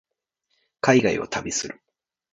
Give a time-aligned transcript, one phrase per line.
[0.79, 1.79] 海外を旅する